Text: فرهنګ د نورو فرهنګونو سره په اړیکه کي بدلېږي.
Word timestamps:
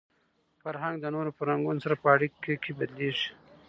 فرهنګ 0.61 0.95
د 1.01 1.05
نورو 1.15 1.31
فرهنګونو 1.37 1.83
سره 1.85 1.95
په 2.01 2.07
اړیکه 2.15 2.51
کي 2.63 2.71
بدلېږي. 2.79 3.29